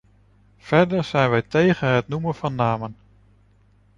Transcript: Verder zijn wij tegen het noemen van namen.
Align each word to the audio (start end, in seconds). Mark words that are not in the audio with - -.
Verder 0.59 1.03
zijn 1.03 1.29
wij 1.29 1.41
tegen 1.41 1.87
het 1.89 2.07
noemen 2.07 2.35
van 2.35 2.55
namen. 2.55 2.95